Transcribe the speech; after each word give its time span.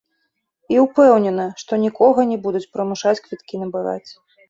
І 0.75 0.79
ўпэўнена, 0.85 1.45
што 1.61 1.81
нікога 1.85 2.27
не 2.33 2.41
будуць 2.49 2.65
прымушаць 2.81 3.19
квіткі 3.25 3.65
набываць. 3.65 4.07